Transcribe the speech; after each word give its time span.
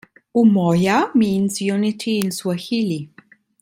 "Umoja" 0.35 1.13
means 1.13 1.61
"unity" 1.61 2.17
in 2.17 2.31
Swahili. 2.31 3.11